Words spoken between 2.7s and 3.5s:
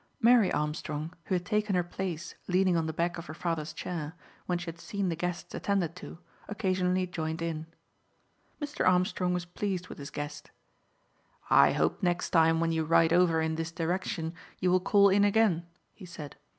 on the back of her